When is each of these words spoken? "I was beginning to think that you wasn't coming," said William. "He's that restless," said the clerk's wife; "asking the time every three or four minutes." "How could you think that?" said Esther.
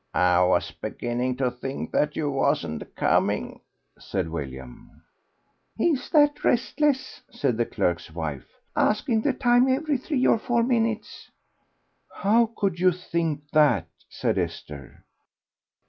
"I 0.15 0.41
was 0.43 0.71
beginning 0.71 1.37
to 1.37 1.51
think 1.51 1.91
that 1.91 2.15
you 2.15 2.31
wasn't 2.31 2.95
coming," 2.95 3.61
said 3.99 4.29
William. 4.29 5.03
"He's 5.77 6.09
that 6.09 6.43
restless," 6.43 7.21
said 7.29 7.55
the 7.55 7.67
clerk's 7.67 8.09
wife; 8.09 8.47
"asking 8.75 9.21
the 9.21 9.33
time 9.33 9.67
every 9.67 9.99
three 9.99 10.25
or 10.25 10.39
four 10.39 10.63
minutes." 10.63 11.29
"How 12.15 12.49
could 12.57 12.79
you 12.79 12.91
think 12.91 13.41
that?" 13.53 13.89
said 14.09 14.39
Esther. 14.39 15.03